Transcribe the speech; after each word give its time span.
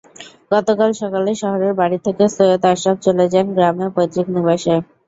গতকাল 0.51 0.89
সকালে 1.01 1.31
শহরের 1.41 1.73
বাড়ি 1.79 1.97
থেকে 2.05 2.23
সৈয়দ 2.35 2.63
আশরাফ 2.71 2.97
চলে 3.05 3.25
যান 3.33 3.47
গ্রামে 3.55 3.87
পৈতৃক 3.95 4.27
নিবাসে। 4.35 4.75